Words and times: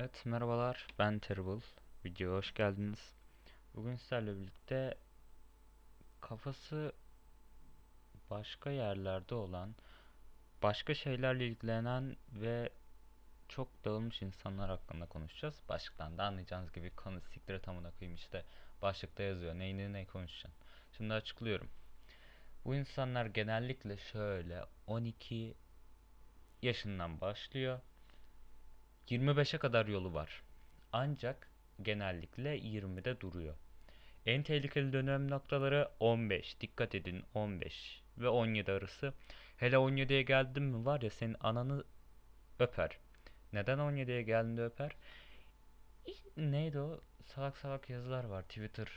Evet 0.00 0.26
merhabalar 0.26 0.86
ben 0.98 1.18
Terrible. 1.18 1.60
Videoya 2.04 2.38
hoş 2.38 2.54
geldiniz. 2.54 3.14
Bugün 3.74 3.96
sizlerle 3.96 4.36
birlikte 4.36 4.94
kafası 6.20 6.92
başka 8.30 8.70
yerlerde 8.70 9.34
olan, 9.34 9.74
başka 10.62 10.94
şeylerle 10.94 11.46
ilgilenen 11.46 12.16
ve 12.32 12.70
çok 13.48 13.84
dağılmış 13.84 14.22
insanlar 14.22 14.70
hakkında 14.70 15.06
konuşacağız. 15.06 15.62
Başlıktan 15.68 16.18
da 16.18 16.24
anlayacağınız 16.24 16.72
gibi 16.72 16.90
konu 16.90 17.20
siktir 17.20 17.58
tamına 17.58 17.90
koyayım 17.90 18.16
işte 18.16 18.44
başlıkta 18.82 19.22
yazıyor 19.22 19.54
neyini 19.54 19.92
ne 19.92 20.04
konuşacaksın. 20.06 20.64
Şimdi 20.96 21.14
açıklıyorum. 21.14 21.70
Bu 22.64 22.74
insanlar 22.74 23.26
genellikle 23.26 23.96
şöyle 23.96 24.64
12 24.86 25.54
yaşından 26.62 27.20
başlıyor 27.20 27.80
25'e 29.10 29.58
kadar 29.58 29.86
yolu 29.86 30.14
var. 30.14 30.42
Ancak 30.92 31.50
genellikle 31.82 32.58
20'de 32.58 33.20
duruyor. 33.20 33.54
En 34.26 34.42
tehlikeli 34.42 34.92
dönem 34.92 35.30
noktaları 35.30 35.90
15. 36.00 36.60
Dikkat 36.60 36.94
edin 36.94 37.24
15 37.34 38.02
ve 38.18 38.28
17 38.28 38.72
arası. 38.72 39.14
Hele 39.56 39.76
17'ye 39.76 40.22
geldin 40.22 40.62
mi 40.62 40.84
var 40.84 41.00
ya 41.00 41.10
senin 41.10 41.36
ananı 41.40 41.84
öper. 42.58 42.98
Neden 43.52 43.78
17'ye 43.78 44.22
geldiğinde 44.22 44.64
öper? 44.64 44.96
Neydi 46.36 46.78
o? 46.78 47.00
Salak 47.24 47.56
salak 47.56 47.90
yazılar 47.90 48.24
var. 48.24 48.42
Twitter 48.42 48.88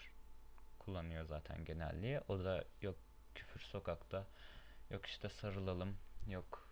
kullanıyor 0.79 1.25
zaten 1.25 1.65
genelliği. 1.65 2.19
O 2.27 2.43
da 2.43 2.63
yok 2.81 2.95
küfür 3.35 3.59
sokakta. 3.59 4.27
Yok 4.89 5.05
işte 5.05 5.29
sarılalım. 5.29 5.97
Yok 6.27 6.70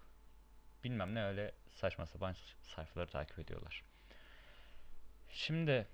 bilmem 0.83 1.15
ne 1.15 1.25
öyle 1.25 1.51
saçma 1.75 2.05
sapan 2.05 2.35
sayfaları 2.61 3.09
takip 3.09 3.39
ediyorlar. 3.39 3.83
Şimdi 5.29 5.87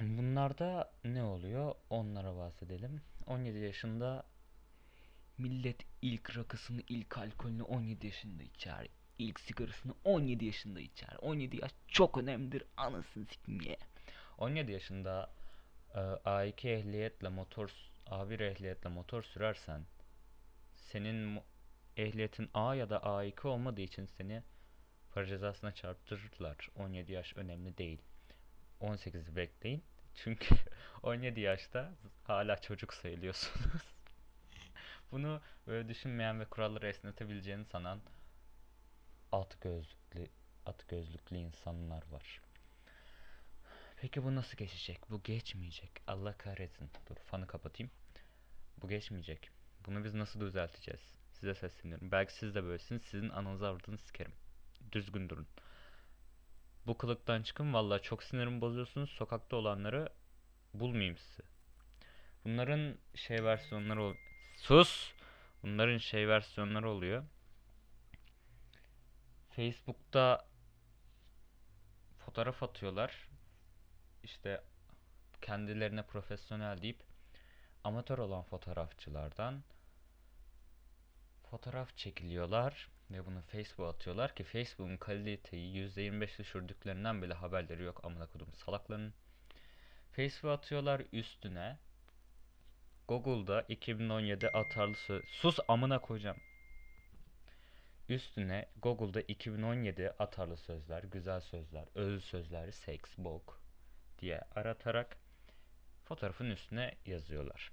bunlarda 0.00 0.92
ne 1.04 1.22
oluyor? 1.22 1.74
Onlara 1.90 2.36
bahsedelim. 2.36 3.02
17 3.26 3.58
yaşında 3.58 4.24
millet 5.38 5.76
ilk 6.02 6.36
rakısını, 6.36 6.82
ilk 6.88 7.18
alkolünü 7.18 7.62
17 7.62 8.06
yaşında 8.06 8.42
içer. 8.42 8.88
İlk 9.18 9.40
sigarasını 9.40 9.94
17 10.04 10.44
yaşında 10.44 10.80
içer. 10.80 11.16
17 11.20 11.56
yaş 11.56 11.70
çok 11.88 12.18
önemlidir. 12.18 12.64
Anasını 12.76 13.26
sikmeye. 13.26 13.76
17 14.38 14.72
yaşında 14.72 15.30
e, 15.94 15.98
A2 15.98 16.68
ehliyetle 16.68 17.28
motor 17.28 17.70
A1 18.06 18.50
ehliyetle 18.50 18.88
motor 18.88 19.22
sürersen 19.22 19.84
senin 20.74 21.40
ehliyetin 22.02 22.50
A 22.54 22.74
ya 22.74 22.90
da 22.90 22.96
A2 22.96 23.48
olmadığı 23.48 23.80
için 23.80 24.06
seni 24.06 24.42
para 25.12 25.26
cezasına 25.26 25.72
çarptırırlar. 25.72 26.68
17 26.76 27.12
yaş 27.12 27.36
önemli 27.36 27.78
değil. 27.78 28.02
18'i 28.80 29.36
bekleyin. 29.36 29.84
Çünkü 30.14 30.54
17 31.02 31.40
yaşta 31.40 31.92
hala 32.24 32.60
çocuk 32.60 32.94
sayılıyorsunuz. 32.94 33.82
Bunu 35.12 35.40
böyle 35.66 35.88
düşünmeyen 35.88 36.40
ve 36.40 36.44
kuralları 36.44 36.88
esnetebileceğini 36.88 37.64
sanan 37.64 38.00
alt 39.32 39.60
gözlüklü 39.60 40.28
at 40.66 40.88
gözlüklü 40.88 41.36
insanlar 41.36 42.02
var. 42.10 42.40
Peki 43.96 44.24
bu 44.24 44.34
nasıl 44.34 44.56
geçecek? 44.56 45.10
Bu 45.10 45.22
geçmeyecek. 45.22 45.90
Allah 46.06 46.38
kahretsin. 46.38 46.90
Dur 47.08 47.16
fanı 47.16 47.46
kapatayım. 47.46 47.90
Bu 48.82 48.88
geçmeyecek. 48.88 49.50
Bunu 49.86 50.04
biz 50.04 50.14
nasıl 50.14 50.40
düzelteceğiz? 50.40 51.19
Size 51.40 51.54
sesleniyorum. 51.54 52.10
Belki 52.10 52.34
siz 52.34 52.54
de 52.54 52.64
böylesiniz. 52.64 53.02
Sizin 53.02 53.28
ananızı 53.28 53.68
avradını 53.68 53.98
sikerim. 53.98 54.32
Düzgün 54.92 55.28
durun. 55.28 55.46
Bu 56.86 56.98
kılıktan 56.98 57.42
çıkın. 57.42 57.72
Valla 57.74 57.98
çok 57.98 58.22
sinirimi 58.22 58.60
bozuyorsunuz. 58.60 59.10
Sokakta 59.10 59.56
olanları 59.56 60.08
bulmayayım 60.74 61.16
sizi. 61.16 61.42
Bunların 62.44 62.94
şey 63.14 63.44
versiyonları 63.44 64.02
ol 64.02 64.14
Sus! 64.56 65.12
Bunların 65.62 65.98
şey 65.98 66.28
versiyonları 66.28 66.90
oluyor. 66.90 67.24
Facebook'ta 69.50 70.46
fotoğraf 72.18 72.62
atıyorlar. 72.62 73.28
İşte 74.22 74.64
kendilerine 75.40 76.02
profesyonel 76.02 76.82
deyip 76.82 77.02
amatör 77.84 78.18
olan 78.18 78.42
fotoğrafçılardan 78.42 79.62
fotoğraf 81.50 81.96
çekiliyorlar 81.96 82.88
ve 83.10 83.26
bunu 83.26 83.40
Facebook'a 83.42 83.88
atıyorlar 83.88 84.34
ki 84.34 84.44
Facebook'un 84.44 84.96
kaliteyi 84.96 85.88
%25 85.88 86.38
düşürdüklerinden 86.38 87.22
bile 87.22 87.34
haberleri 87.34 87.82
yok 87.82 88.04
amına 88.04 88.26
kodum 88.26 88.54
salakların. 88.54 89.14
Facebook'a 90.12 90.52
atıyorlar 90.52 91.02
üstüne 91.12 91.78
Google'da 93.08 93.62
2017 93.68 94.48
atarlı 94.48 94.94
söz 94.94 95.24
sus 95.24 95.58
amına 95.68 95.98
koyacağım. 95.98 96.36
Üstüne 98.08 98.66
Google'da 98.82 99.20
2017 99.20 100.10
atarlı 100.10 100.56
sözler, 100.56 101.02
güzel 101.02 101.40
sözler, 101.40 101.84
öz 101.94 102.24
sözler, 102.24 102.70
seks, 102.70 103.10
bok 103.18 103.60
diye 104.18 104.40
aratarak 104.54 105.16
fotoğrafın 106.04 106.50
üstüne 106.50 106.94
yazıyorlar. 107.06 107.70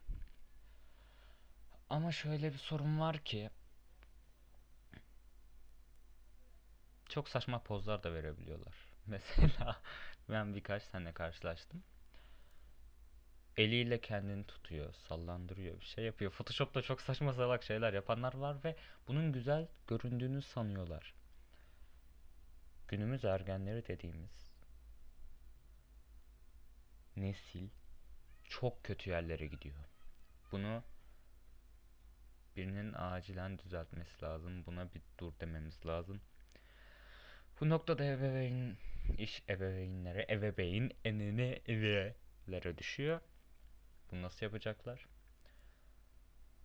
Ama 1.89 2.11
şöyle 2.11 2.53
bir 2.53 2.57
sorun 2.57 2.99
var 2.99 3.17
ki 3.17 3.49
çok 7.17 7.29
saçma 7.29 7.63
pozlar 7.63 8.03
da 8.03 8.13
verebiliyorlar. 8.13 8.75
Mesela 9.07 9.81
ben 10.29 10.55
birkaç 10.55 10.87
tane 10.87 11.13
karşılaştım. 11.13 11.83
Eliyle 13.57 14.01
kendini 14.01 14.45
tutuyor, 14.45 14.93
sallandırıyor, 14.93 15.79
bir 15.79 15.85
şey 15.85 16.05
yapıyor. 16.05 16.31
Photoshop'ta 16.31 16.81
çok 16.81 17.01
saçma 17.01 17.33
salak 17.33 17.63
şeyler 17.63 17.93
yapanlar 17.93 18.33
var 18.33 18.63
ve 18.63 18.75
bunun 19.07 19.31
güzel 19.31 19.67
göründüğünü 19.87 20.41
sanıyorlar. 20.41 21.13
Günümüz 22.87 23.25
ergenleri 23.25 23.87
dediğimiz 23.87 24.51
nesil 27.15 27.69
çok 28.43 28.83
kötü 28.83 29.09
yerlere 29.09 29.47
gidiyor. 29.47 29.85
Bunu 30.51 30.83
birinin 32.55 32.93
acilen 32.93 33.59
düzeltmesi 33.59 34.21
lazım. 34.23 34.65
Buna 34.65 34.93
bir 34.93 35.01
dur 35.19 35.33
dememiz 35.39 35.85
lazım. 35.85 36.21
Bu 37.61 37.69
noktada 37.69 38.03
ebeveyn 38.03 38.77
iş 39.17 39.43
ebeveynlere, 39.49 40.25
ebeveyn 40.29 40.91
enine 41.05 41.61
evelere 41.67 42.77
düşüyor. 42.77 43.19
Bunu 44.11 44.21
nasıl 44.21 44.45
yapacaklar? 44.45 45.05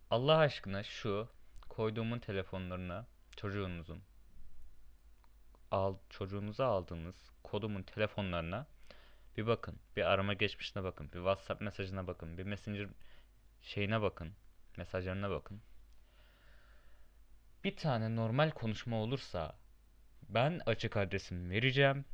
Allah 0.09 0.37
aşkına 0.37 0.83
şu 0.83 1.29
koyduğumun 1.69 2.19
telefonlarına 2.19 3.07
çocuğunuzun 3.35 4.03
al, 5.71 5.97
çocuğunuza 6.09 6.65
aldığınız 6.65 7.31
kodumun 7.43 7.83
telefonlarına 7.83 8.67
bir 9.37 9.47
bakın. 9.47 9.79
Bir 9.95 10.03
arama 10.03 10.33
geçmişine 10.33 10.83
bakın. 10.83 11.07
Bir 11.07 11.17
WhatsApp 11.17 11.61
mesajına 11.61 12.07
bakın. 12.07 12.37
Bir 12.37 12.43
Messenger 12.43 12.87
şeyine 13.61 14.01
bakın. 14.01 14.33
Mesajlarına 14.77 15.29
bakın. 15.29 15.61
Bir 17.63 17.75
tane 17.75 18.15
normal 18.15 18.51
konuşma 18.51 18.97
olursa 18.97 19.62
ben 20.33 20.61
açık 20.65 20.97
adresimi 20.97 21.49
vereceğim. 21.49 22.05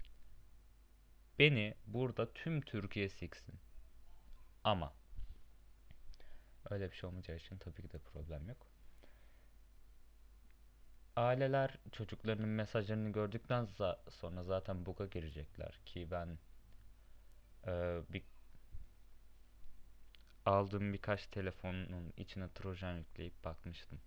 Beni 1.39 1.75
burada 1.87 2.33
tüm 2.33 2.61
Türkiye 2.61 3.09
siksin. 3.09 3.55
Ama 4.63 4.93
öyle 6.69 6.91
bir 6.91 6.95
şey 6.95 7.07
olmayacağı 7.07 7.37
için 7.37 7.57
tabii 7.57 7.81
ki 7.81 7.91
de 7.91 7.97
problem 7.97 8.47
yok. 8.49 8.67
Aileler 11.15 11.77
çocuklarının 11.91 12.49
mesajlarını 12.49 13.11
gördükten 13.11 13.67
sonra 14.09 14.43
zaten 14.43 14.85
buga 14.85 15.05
girecekler 15.05 15.79
ki 15.85 16.07
ben 16.11 16.37
e, 17.67 18.01
bir 18.09 18.23
aldığım 20.45 20.93
birkaç 20.93 21.27
telefonun 21.27 22.13
içine 22.17 22.49
trojan 22.49 22.97
yükleyip 22.97 23.43
bakmıştım. 23.43 23.99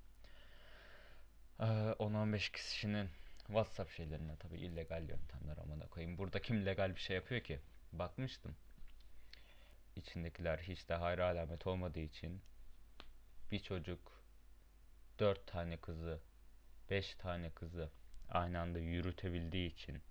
10-15 1.59 2.53
kişinin 2.53 3.11
WhatsApp 3.47 3.91
şeylerine 3.91 4.37
tabi 4.37 4.59
illegal 4.59 5.09
yöntemler 5.09 5.59
amına 5.59 5.87
koyayım. 5.87 6.19
Burada 6.19 6.43
kim 6.43 6.67
legal 6.67 6.95
bir 6.95 7.01
şey 7.01 7.17
yapıyor 7.17 7.41
ki? 7.41 7.61
Bakmıştım. 7.93 8.57
İçindekiler 9.97 10.59
hiç 10.59 10.89
de 10.89 10.95
hayra 10.95 11.27
alamet 11.27 11.67
olmadığı 11.67 12.01
için 12.01 12.43
bir 13.51 13.59
çocuk 13.59 14.13
dört 15.19 15.47
tane 15.47 15.77
kızı, 15.77 16.21
beş 16.91 17.15
tane 17.15 17.51
kızı 17.51 17.91
aynı 18.29 18.61
anda 18.61 18.79
yürütebildiği 18.79 19.73
için 19.73 20.03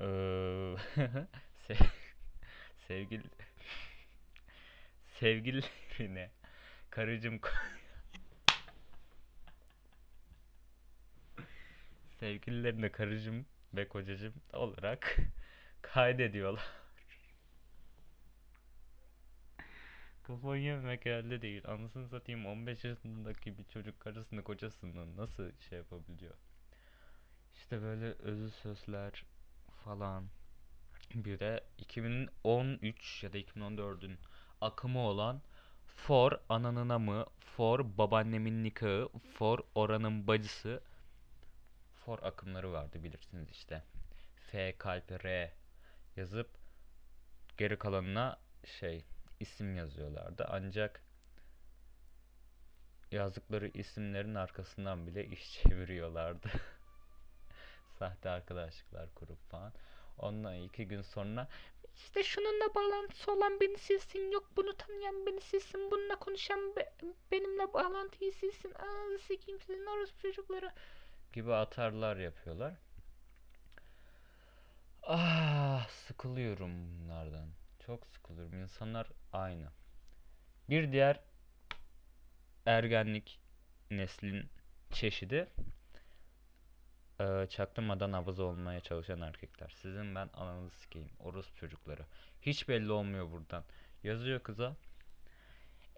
ee, 0.00 0.76
sevgili 2.88 3.24
sevgililerine 5.20 6.30
karıcım 6.90 7.40
sevgililerine 12.20 12.92
karıcım 12.92 13.46
ve 13.74 13.88
kocacığım 13.88 14.34
olarak 14.52 15.16
kaydediyorlar. 15.82 16.64
Kafayı 20.22 20.62
yememek 20.62 21.06
elde 21.06 21.42
değil. 21.42 21.62
Anasını 21.68 22.08
satayım 22.08 22.46
15 22.46 22.84
yaşındaki 22.84 23.58
bir 23.58 23.64
çocuk 23.64 24.00
karısını 24.00 24.42
kocasını 24.42 25.16
nasıl 25.16 25.50
şey 25.68 25.78
yapabiliyor? 25.78 26.34
İşte 27.54 27.82
böyle 27.82 28.06
özü 28.06 28.50
sözler 28.50 29.24
falan. 29.84 30.24
Bir 31.14 31.38
de 31.40 31.64
2013 31.78 33.22
ya 33.22 33.32
da 33.32 33.38
2014'ün 33.38 34.18
akımı 34.60 34.98
olan 34.98 35.42
For 35.86 36.32
ananın 36.48 36.88
amı, 36.88 37.26
For 37.38 37.98
babaannemin 37.98 38.64
nikahı, 38.64 39.08
For 39.38 39.58
oranın 39.74 40.26
bacısı. 40.26 40.80
For 42.06 42.18
akımları 42.22 42.72
vardı 42.72 43.02
bilirsiniz 43.04 43.50
işte. 43.50 43.82
F 44.50 44.74
kalp 44.78 45.24
R 45.24 45.52
yazıp 46.16 46.50
geri 47.56 47.78
kalanına 47.78 48.38
şey 48.64 49.04
isim 49.40 49.76
yazıyorlardı. 49.76 50.46
Ancak 50.50 51.02
yazdıkları 53.10 53.68
isimlerin 53.68 54.34
arkasından 54.34 55.06
bile 55.06 55.26
iş 55.26 55.52
çeviriyorlardı. 55.62 56.48
Sahte 57.98 58.30
arkadaşlıklar 58.30 59.14
kurup 59.14 59.50
falan. 59.50 59.72
Ondan 60.18 60.54
iki 60.54 60.88
gün 60.88 61.02
sonra 61.02 61.48
İşte 61.96 62.22
şununla 62.22 62.74
bağlantısı 62.74 63.32
olan 63.32 63.60
beni 63.60 63.78
silsin. 63.78 64.30
Yok 64.30 64.50
bunu 64.56 64.76
tanıyan 64.76 65.26
beni 65.26 65.40
silsin. 65.40 65.90
Bununla 65.90 66.16
konuşan 66.16 66.76
be- 66.76 66.92
benimle 67.32 67.72
bağlantıyı 67.72 68.32
silsin. 68.32 68.72
Ağzı 68.74 69.18
sikeyim 69.18 69.60
sizin 69.60 69.86
orospu 69.86 70.22
çocukları. 70.22 70.72
Gibi 71.36 71.54
atarlar 71.54 72.16
yapıyorlar. 72.16 72.74
Ah 75.02 75.88
sıkılıyorum 75.88 76.70
bunlardan. 77.00 77.48
Çok 77.86 78.06
sıkılıyorum. 78.06 78.62
İnsanlar 78.62 79.06
aynı. 79.32 79.68
Bir 80.70 80.92
diğer 80.92 81.20
ergenlik 82.66 83.40
neslin 83.90 84.50
çeşidi 84.92 85.48
eee, 87.20 87.46
çaktırmadan 87.50 88.12
abaz 88.12 88.40
olmaya 88.40 88.80
çalışan 88.80 89.20
erkekler. 89.20 89.68
Sizin 89.82 90.14
ben 90.14 90.30
ananızı 90.34 90.74
sikeyim. 90.78 91.10
Orospu 91.18 91.56
çocukları. 91.56 92.06
Hiç 92.42 92.68
belli 92.68 92.92
olmuyor 92.92 93.30
buradan. 93.32 93.64
Yazıyor 94.02 94.40
kıza. 94.40 94.76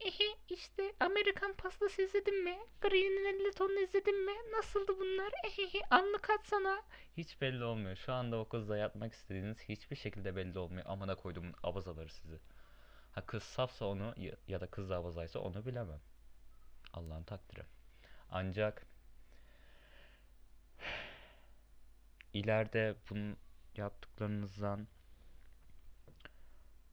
Ehe 0.00 0.36
işte 0.48 0.94
Amerikan 1.00 1.52
pastası 1.52 2.02
izledin 2.02 2.44
mi? 2.44 2.58
Green'in 2.80 3.44
50 3.44 3.52
tonunu 3.52 3.80
izledin 3.80 4.24
mi? 4.24 4.32
Nasıldı 4.56 4.92
bunlar? 4.98 5.32
Ehehe 5.44 5.80
anlık 5.90 6.30
atsana. 6.30 6.82
Hiç 7.16 7.40
belli 7.40 7.64
olmuyor. 7.64 7.96
Şu 7.96 8.12
anda 8.12 8.38
o 8.38 8.48
kızla 8.48 8.76
yatmak 8.76 9.12
istediğiniz 9.12 9.60
hiçbir 9.60 9.96
şekilde 9.96 10.36
belli 10.36 10.58
olmuyor. 10.58 10.86
Amına 10.86 11.14
koyduğumun 11.14 11.54
abazaları 11.62 12.08
sizi. 12.08 12.38
Ha 13.12 13.26
kız 13.26 13.42
safsa 13.42 13.84
onu 13.84 14.14
ya, 14.48 14.60
da 14.60 14.66
kız 14.66 14.90
da 14.90 14.96
abazaysa 14.96 15.38
onu 15.38 15.66
bilemem. 15.66 16.00
Allah'ın 16.92 17.22
takdiri. 17.22 17.62
Ancak 18.30 18.86
ileride 22.32 22.96
bunu 23.10 23.36
yaptıklarınızdan 23.76 24.86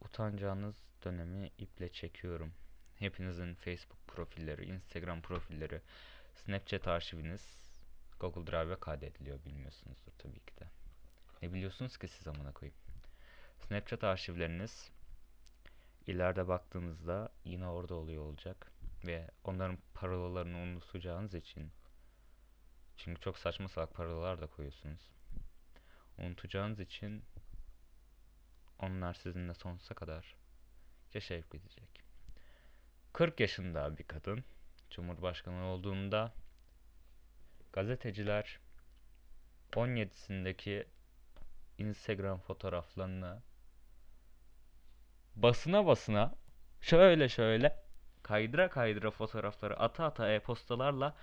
utanacağınız 0.02 0.76
dönemi 1.06 1.52
iple 1.58 1.92
çekiyorum. 1.92 2.54
Hepinizin 3.00 3.56
Facebook 3.56 4.08
profilleri, 4.08 4.66
Instagram 4.66 5.22
profilleri, 5.22 5.82
Snapchat 6.36 6.88
arşiviniz 6.88 7.66
Google 8.20 8.52
Drive'a 8.52 8.80
kaydediliyor 8.80 9.46
bilmiyorsunuzdur 9.46 10.12
tabii 10.18 10.40
ki 10.40 10.58
de. 10.60 10.66
Ne 11.42 11.54
biliyorsunuz 11.54 11.98
ki 11.98 12.08
siz 12.08 12.28
amına 12.28 12.52
koyayım. 12.52 12.78
Snapchat 13.68 14.04
arşivleriniz 14.04 14.92
ileride 16.08 16.48
baktığınızda 16.48 17.30
yine 17.44 17.68
orada 17.68 17.96
oluyor 17.96 18.24
olacak 18.24 18.72
ve 19.06 19.32
onların 19.44 19.78
parolalarını 19.94 20.58
unutacağınız 20.58 21.34
için 21.34 21.72
çünkü 22.98 23.22
çok 23.22 23.38
saçma 23.38 23.68
salak 23.68 23.94
parolalar 23.94 24.42
da 24.42 24.48
koyuyorsunuz. 24.48 25.12
Unutacağınız 26.18 26.80
için 26.80 27.24
onlar 28.80 29.14
sizinle 29.14 29.54
sonsuza 29.54 29.96
kadar 29.96 30.36
yaşayıp 31.14 31.52
gidecek. 31.52 32.05
40 33.16 33.40
yaşında 33.40 33.98
bir 33.98 34.04
kadın 34.04 34.44
Cumhurbaşkanı 34.90 35.66
olduğunda 35.66 36.34
gazeteciler 37.74 38.60
17'sindeki 39.72 40.86
Instagram 41.78 42.40
fotoğraflarını 42.40 43.42
basına 45.36 45.86
basına 45.86 46.36
şöyle 46.82 47.30
şöyle 47.30 47.84
kaydıra 48.24 48.70
kaydıra 48.70 49.12
fotoğrafları 49.12 49.80
ata 49.80 50.06
ata 50.06 50.32
e-postalarla 50.32 51.16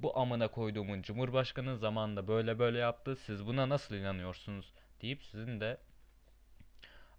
bu 0.00 0.18
amına 0.18 0.48
koyduğumun 0.48 1.02
Cumhurbaşkanı 1.02 1.78
zamanında 1.78 2.28
böyle 2.28 2.58
böyle 2.58 2.78
yaptı 2.78 3.16
siz 3.16 3.46
buna 3.46 3.68
nasıl 3.68 3.94
inanıyorsunuz 3.94 4.72
deyip 5.00 5.24
sizin 5.24 5.60
de 5.60 5.80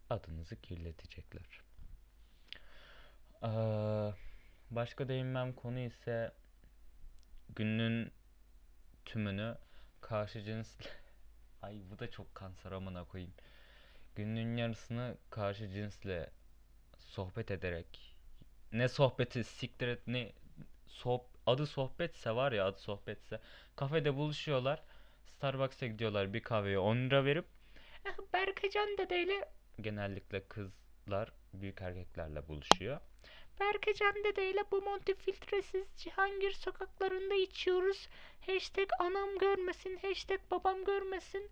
adınızı 0.10 0.62
kirletecekler. 0.62 1.73
Ee, 3.44 4.14
başka 4.72 5.08
değinmem 5.08 5.54
konu 5.54 5.80
ise 5.80 6.32
günün 7.56 8.12
tümünü 9.06 9.58
karşı 10.02 10.44
cinsle 10.44 10.90
ay 11.62 11.82
bu 11.92 12.00
da 12.00 12.12
çok 12.12 12.36
kanser 12.36 12.72
amına 12.72 13.06
koyayım. 13.06 13.34
Günün 14.16 14.58
yarısını 14.58 15.18
karşı 15.30 15.70
cinsle 15.70 16.30
sohbet 17.00 17.52
ederek 17.52 18.16
ne 18.72 18.90
sohbeti 18.90 19.44
siktir 19.44 19.88
et 19.88 20.08
ne 20.08 20.32
soh 20.88 21.22
adı 21.46 21.68
sohbetse 21.68 22.36
var 22.36 22.52
ya 22.52 22.66
adı 22.66 22.80
sohbetse 22.80 23.40
kafede 23.76 24.16
buluşuyorlar. 24.16 24.84
Starbucks'a 25.28 25.88
gidiyorlar 25.88 26.34
bir 26.34 26.44
kahveye 26.44 26.80
10 26.80 26.98
lira 26.98 27.26
verip 27.26 27.46
Ah, 28.06 28.18
Berkecan 28.34 28.98
dedeyle 28.98 29.50
genellikle 29.82 30.48
kızlar 30.48 31.32
büyük 31.62 31.82
erkeklerle 31.82 32.48
buluşuyor. 32.48 33.00
Berkecan 33.60 34.16
dedeyle 34.24 34.64
bu 34.72 34.82
monti 34.82 35.16
filtresiz 35.16 35.86
Cihangir 35.98 36.52
sokaklarında 36.52 37.36
içiyoruz. 37.36 38.10
Hashtag 38.46 38.90
anam 39.00 39.38
görmesin, 39.40 39.98
hashtag 39.98 40.40
babam 40.52 40.86
görmesin, 40.86 41.50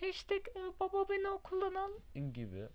hashtag 0.00 0.48
e, 0.48 0.80
baba 0.80 1.08
beni 1.08 1.28
okuldan 1.28 1.74
al. 1.74 1.92
gibi 2.32 2.68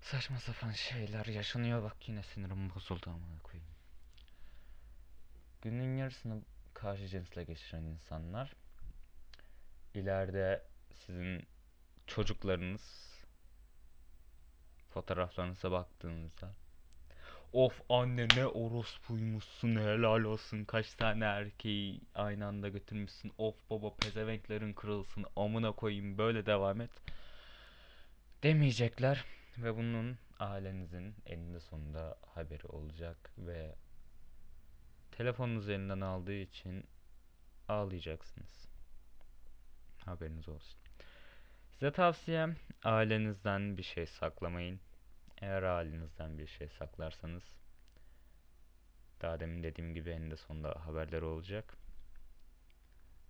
saçma 0.00 0.40
sapan 0.40 0.72
şeyler 0.72 1.26
yaşanıyor 1.26 1.82
bak 1.82 2.08
yine 2.08 2.22
sinirim 2.22 2.74
bozuldu 2.74 3.10
amına 3.10 3.42
koyayım. 3.42 3.72
Günün 5.62 5.96
yarısını 5.96 6.42
karşı 6.74 7.08
cinsle 7.08 7.44
geçiren 7.44 7.82
insanlar 7.82 8.54
ileride 9.94 10.64
sizin 10.94 11.46
çocuklarınız 12.06 13.11
fotoğraflarınıza 14.92 15.70
baktığınızda 15.70 16.54
Of 17.52 17.80
anne 17.88 18.26
ne 18.36 18.46
orospuymuşsun 18.46 19.76
helal 19.76 20.24
olsun. 20.24 20.64
Kaç 20.64 20.94
tane 20.94 21.24
erkeği 21.24 22.00
aynı 22.14 22.46
anda 22.46 22.68
götürmüşsün. 22.68 23.32
Of 23.38 23.70
baba 23.70 23.94
pezevenklerin 23.94 24.72
kırılsın. 24.72 25.24
Amına 25.36 25.72
koyayım 25.72 26.18
böyle 26.18 26.46
devam 26.46 26.80
et. 26.80 26.90
Demeyecekler 28.42 29.24
ve 29.58 29.76
bunun 29.76 30.18
ailenizin 30.38 31.14
eninde 31.26 31.60
sonunda 31.60 32.18
haberi 32.34 32.66
olacak 32.66 33.32
ve 33.38 33.74
telefonunuz 35.10 35.68
elinden 35.68 36.00
aldığı 36.00 36.34
için 36.40 36.84
ağlayacaksınız. 37.68 38.68
Haberiniz 40.04 40.48
olsun 40.48 40.81
size 41.82 41.92
tavsiyem 41.92 42.56
ailenizden 42.84 43.76
bir 43.76 43.82
şey 43.82 44.06
saklamayın 44.06 44.80
eğer 45.40 45.62
ailenizden 45.62 46.38
bir 46.38 46.46
şey 46.46 46.68
saklarsanız 46.68 47.42
daha 49.22 49.40
demin 49.40 49.62
dediğim 49.62 49.94
gibi 49.94 50.10
eninde 50.10 50.36
sonunda 50.36 50.86
haberleri 50.86 51.24
olacak 51.24 51.76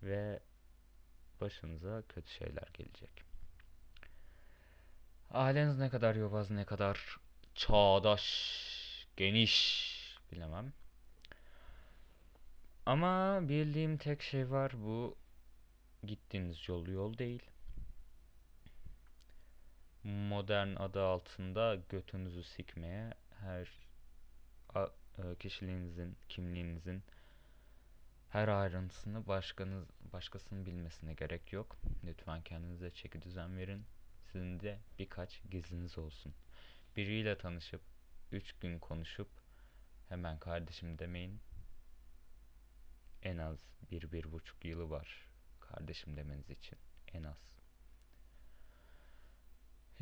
ve 0.03 0.41
başınıza 1.41 2.03
kötü 2.09 2.31
şeyler 2.31 2.69
gelecek. 2.75 3.23
Aileniz 5.31 5.79
ne 5.79 5.89
kadar 5.91 6.15
yobaz, 6.15 6.51
ne 6.51 6.65
kadar 6.65 7.17
çağdaş, 7.55 9.07
geniş 9.17 10.19
bilemem. 10.33 10.73
Ama 12.87 13.41
bildiğim 13.49 13.97
tek 13.97 14.23
şey 14.23 14.51
var 14.51 14.73
bu 14.75 15.17
gittiğiniz 16.07 16.69
yol 16.69 16.87
yol 16.87 17.19
değil. 17.19 17.52
Modern 20.05 20.77
adı 20.77 21.03
altında 21.03 21.75
götünüzü 21.89 22.45
sikmeye 22.45 23.15
her 23.41 23.69
e, 24.77 25.35
kişiliğinizin, 25.39 26.17
kimliğinizin 26.29 27.03
Her 28.29 28.49
ayrıntısını 28.49 29.27
başkanız, 29.27 29.89
başkasının 30.13 30.67
bilmesine 30.67 31.15
gerek 31.15 31.53
yok. 31.53 31.77
Lütfen 32.05 32.43
kendinize 32.43 32.91
çeki 32.91 33.23
düzen 33.23 33.57
verin. 33.57 33.85
Sizin 34.33 34.61
de 34.61 34.79
birkaç 34.99 35.43
gizliniz 35.51 35.99
olsun. 35.99 36.35
Biriyle 36.97 37.39
tanışıp 37.39 37.81
3 38.33 38.53
gün 38.53 38.79
konuşup 38.79 39.29
hemen 40.09 40.39
kardeşim 40.39 40.99
demeyin. 40.99 41.41
En 43.23 43.39
az 43.39 43.59
bir, 43.91 44.13
bir 44.13 44.33
buçuk 44.33 44.65
yılı 44.65 44.91
var 44.91 45.27
kardeşim 45.61 46.17
demeniz 46.17 46.51
için. 46.51 46.79
En 47.13 47.23
az. 47.23 47.52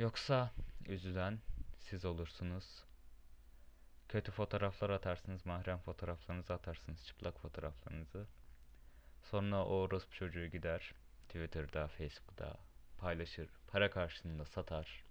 Yoksa 0.01 0.51
üzülen 0.89 1.39
siz 1.79 2.05
olursunuz. 2.05 2.85
Kötü 4.09 4.33
fotoğraflar 4.33 4.91
atarsınız, 4.91 5.47
mahrem 5.47 5.79
fotoğraflarınızı 5.79 6.55
atarsınız, 6.55 7.07
çıplak 7.07 7.41
fotoğraflarınızı. 7.41 8.27
Sonra 9.23 9.65
o 9.65 9.69
orospu 9.69 10.15
çocuğu 10.15 10.47
gider 10.47 10.95
Twitter'da, 11.29 11.89
Facebook'ta 11.89 12.57
paylaşır, 12.99 13.49
para 13.67 13.91
karşılığında 13.91 14.45
satar. 14.45 15.05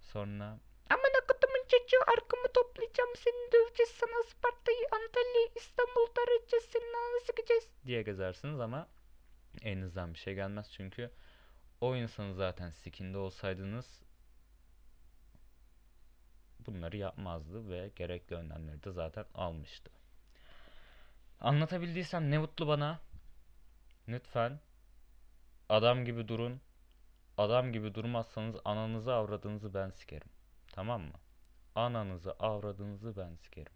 Sonra 0.00 0.44
Amına 0.90 1.20
kodumun 1.28 1.64
çocuğu 1.68 2.02
arkamı 2.06 2.52
toplayacağım 2.54 3.10
seni 3.16 3.52
döveceğiz 3.52 3.90
sana 3.90 4.24
Isparta'yı 4.26 4.86
Antalya'yı 4.92 5.48
İstanbul'da 5.56 6.22
arayacağız 6.22 6.64
senin 6.64 6.94
ağzını 6.94 7.26
sıkacağız. 7.26 7.68
diye 7.86 8.02
gezersiniz 8.02 8.60
ama 8.60 8.88
elinizden 9.62 10.14
bir 10.14 10.18
şey 10.18 10.34
gelmez 10.34 10.72
çünkü 10.72 11.10
o 11.86 11.96
insanı 11.96 12.34
zaten 12.34 12.70
sikinde 12.70 13.18
olsaydınız 13.18 14.02
bunları 16.66 16.96
yapmazdı 16.96 17.70
ve 17.70 17.90
gerekli 17.96 18.36
önlemleri 18.36 18.82
de 18.82 18.92
zaten 18.92 19.24
almıştı. 19.34 19.90
Anlatabildiysem 21.40 22.30
ne 22.30 22.38
mutlu 22.38 22.68
bana. 22.68 23.00
Lütfen 24.08 24.60
adam 25.68 26.04
gibi 26.04 26.28
durun. 26.28 26.60
Adam 27.38 27.72
gibi 27.72 27.94
durmazsanız 27.94 28.56
ananızı 28.64 29.14
avradınızı 29.14 29.74
ben 29.74 29.90
sikerim. 29.90 30.28
Tamam 30.72 31.02
mı? 31.02 31.14
Ananızı 31.74 32.32
avradınızı 32.32 33.16
ben 33.16 33.34
sikerim. 33.34 33.72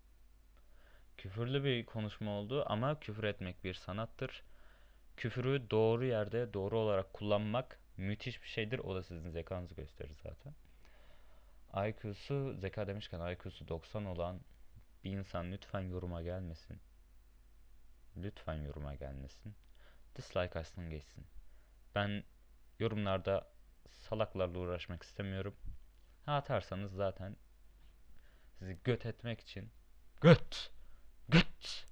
Küfürlü 1.18 1.64
bir 1.64 1.86
konuşma 1.86 2.30
oldu 2.30 2.64
ama 2.66 3.00
küfür 3.00 3.24
etmek 3.24 3.64
bir 3.64 3.74
sanattır. 3.74 4.42
Küfürü 5.16 5.70
doğru 5.70 6.04
yerde 6.04 6.54
doğru 6.54 6.78
olarak 6.78 7.12
kullanmak 7.12 7.79
müthiş 8.00 8.42
bir 8.42 8.48
şeydir. 8.48 8.78
O 8.78 8.94
da 8.94 9.02
sizin 9.02 9.30
zekanızı 9.30 9.74
gösterir 9.74 10.16
zaten. 10.22 10.54
IQ'su, 11.88 12.54
zeka 12.54 12.86
demişken 12.86 13.32
IQ'su 13.32 13.68
90 13.68 14.04
olan 14.04 14.40
bir 15.04 15.10
insan 15.10 15.52
lütfen 15.52 15.80
yoruma 15.80 16.22
gelmesin. 16.22 16.80
Lütfen 18.16 18.54
yoruma 18.54 18.94
gelmesin. 18.94 19.54
Dislike 20.16 20.58
açsın 20.58 20.90
geçsin. 20.90 21.26
Ben 21.94 22.24
yorumlarda 22.78 23.48
salaklarla 23.90 24.58
uğraşmak 24.58 25.02
istemiyorum. 25.02 25.56
Ha 26.26 26.34
atarsanız 26.36 26.92
zaten 26.92 27.36
sizi 28.58 28.78
göt 28.84 29.06
etmek 29.06 29.40
için 29.40 29.70
göt 30.20 30.70
göt 31.28 31.86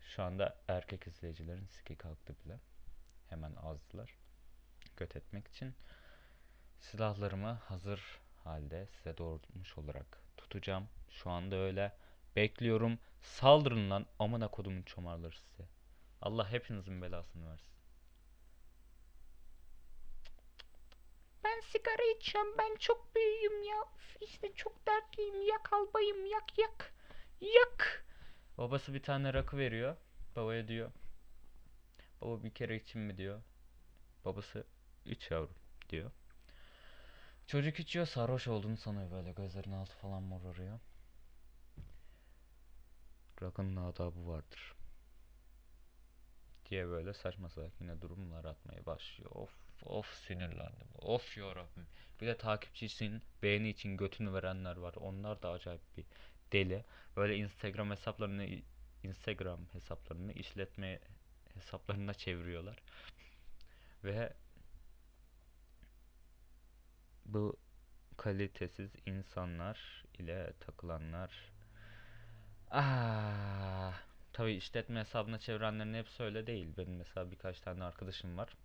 şu 0.00 0.22
anda 0.22 0.56
erkek 0.68 1.06
izleyicilerin 1.06 1.66
siki 1.66 1.96
kalktı 1.96 2.34
bile. 2.44 2.60
Hemen 3.28 3.52
azdılar. 3.56 4.27
Göt 4.98 5.16
etmek 5.16 5.48
için 5.48 5.74
silahlarımı 6.80 7.52
hazır 7.52 8.20
halde 8.44 8.86
size 8.86 9.18
doğrultmuş 9.18 9.78
olarak 9.78 10.18
tutacağım. 10.36 10.88
Şu 11.10 11.30
anda 11.30 11.56
öyle. 11.56 11.92
Bekliyorum. 12.36 12.98
Saldırın 13.22 13.90
lan 13.90 14.06
amına 14.18 14.48
kodumun 14.48 14.82
çomarları 14.82 15.36
size. 15.36 15.68
Allah 16.22 16.52
hepinizin 16.52 17.02
belasını 17.02 17.50
versin. 17.50 17.72
Ben 21.44 21.60
sigara 21.60 22.16
içiyorum 22.16 22.54
ben 22.58 22.76
çok 22.76 23.14
büyüğüm 23.14 23.62
ya. 23.62 23.84
Üf, 23.96 24.16
işte 24.22 24.54
çok 24.54 24.86
dertliyim 24.86 25.42
yak 25.42 25.72
albayım 25.72 26.26
yak 26.26 26.58
yak. 26.58 26.94
Yak. 27.40 28.06
Babası 28.58 28.94
bir 28.94 29.02
tane 29.02 29.34
rakı 29.34 29.58
veriyor. 29.58 29.96
Babaya 30.36 30.68
diyor. 30.68 30.92
Baba 32.20 32.42
bir 32.42 32.54
kere 32.54 32.76
için 32.76 33.00
mi 33.00 33.16
diyor. 33.16 33.42
Babası 34.24 34.66
üç 35.08 35.30
yavrum 35.30 35.54
diyor. 35.88 36.10
Çocuk 37.46 37.80
içiyor 37.80 38.06
sarhoş 38.06 38.48
olduğunu 38.48 38.76
sanıyor 38.76 39.10
böyle 39.10 39.32
gözlerinin 39.32 39.74
altı 39.74 39.96
falan 39.96 40.22
morarıyor. 40.22 40.78
Rakının 43.42 43.76
adabı 43.76 44.26
vardır. 44.28 44.74
Diye 46.70 46.88
böyle 46.88 47.12
saçma 47.14 47.48
salak 47.48 47.80
yine 47.80 48.00
durumlar 48.00 48.44
atmaya 48.44 48.86
başlıyor. 48.86 49.30
Of 49.34 49.50
of 49.82 50.14
sinirlendim. 50.14 50.88
Of 50.98 51.38
yarabbim. 51.38 51.86
Bir 52.20 52.26
de 52.26 52.38
takipçisin 52.38 53.22
beğeni 53.42 53.68
için 53.68 53.96
götünü 53.96 54.32
verenler 54.32 54.76
var. 54.76 54.94
Onlar 54.94 55.42
da 55.42 55.50
acayip 55.50 55.96
bir 55.96 56.04
deli. 56.52 56.84
Böyle 57.16 57.36
Instagram 57.36 57.90
hesaplarını 57.90 58.60
Instagram 59.02 59.60
hesaplarını 59.72 60.32
işletme 60.32 61.00
hesaplarına 61.54 62.14
çeviriyorlar. 62.14 62.76
Ve 64.04 64.32
bu 67.28 67.56
kalitesiz 68.16 68.90
insanlar 69.06 70.04
ile 70.18 70.52
takılanlar 70.60 71.30
ah 72.70 73.92
tabii 74.32 74.52
işletme 74.54 75.00
hesabına 75.00 75.38
çevirenlerin 75.38 75.94
hepsi 75.94 76.22
öyle 76.22 76.46
değil. 76.46 76.76
Benim 76.78 76.96
mesela 76.96 77.30
birkaç 77.30 77.60
tane 77.60 77.84
arkadaşım 77.84 78.38
var. 78.38 78.56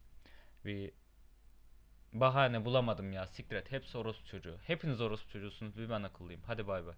Bir 0.65 0.91
bahane 2.13 2.65
bulamadım 2.65 3.13
ya. 3.13 3.27
Siktir. 3.27 3.63
Hepsi 3.69 3.97
orospu 3.97 4.25
çocuğu. 4.27 4.57
Hepiniz 4.63 5.01
orospu 5.01 5.29
çocuğusunuz. 5.31 5.77
Bir 5.77 5.89
ben 5.89 6.03
akıllıyım. 6.03 6.41
Hadi 6.47 6.67
bay 6.67 6.85
bay. 6.85 6.95